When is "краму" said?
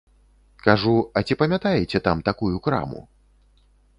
2.69-3.05